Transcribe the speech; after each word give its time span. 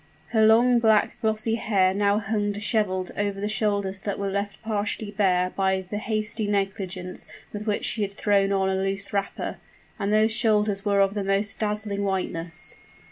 Her 0.29 0.43
long, 0.43 0.79
black, 0.79 1.21
glossy 1.21 1.53
hair 1.57 1.93
now 1.93 2.17
hung 2.17 2.51
disheveled 2.53 3.11
over 3.15 3.39
the 3.39 3.47
shoulders 3.47 3.99
that 3.99 4.17
were 4.17 4.31
left 4.31 4.59
partially 4.63 5.11
bare 5.11 5.51
by 5.51 5.81
the 5.83 5.99
hasty 5.99 6.47
negligence 6.47 7.27
with 7.53 7.67
which 7.67 7.85
she 7.85 8.01
had 8.01 8.11
thrown 8.11 8.51
on 8.51 8.67
a 8.67 8.73
loose 8.75 9.13
wrapper; 9.13 9.59
and 9.99 10.11
those 10.11 10.31
shoulders 10.31 10.83
were 10.83 11.01
of 11.01 11.13
the 11.13 11.23
most 11.23 11.59
dazzling 11.59 12.03
whiteness. 12.03 12.75